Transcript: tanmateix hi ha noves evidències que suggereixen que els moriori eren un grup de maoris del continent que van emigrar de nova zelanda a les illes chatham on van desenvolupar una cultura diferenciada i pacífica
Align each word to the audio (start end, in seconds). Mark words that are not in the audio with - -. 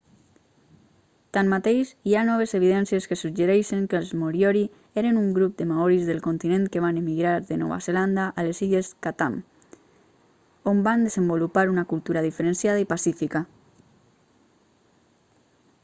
tanmateix 1.37 1.89
hi 2.11 2.13
ha 2.13 2.21
noves 2.29 2.55
evidències 2.59 3.05
que 3.11 3.17
suggereixen 3.19 3.83
que 3.91 3.97
els 3.99 4.13
moriori 4.21 4.63
eren 5.01 5.19
un 5.25 5.27
grup 5.35 5.53
de 5.59 5.67
maoris 5.73 6.07
del 6.07 6.23
continent 6.29 6.65
que 6.77 6.81
van 6.87 6.97
emigrar 7.03 7.35
de 7.51 7.59
nova 7.65 7.79
zelanda 7.89 8.25
a 8.43 8.47
les 8.49 8.63
illes 8.69 8.91
chatham 9.07 9.37
on 10.75 10.81
van 10.91 11.07
desenvolupar 11.09 11.67
una 11.75 11.87
cultura 11.95 12.25
diferenciada 12.31 12.83
i 12.87 12.89
pacífica 12.97 13.43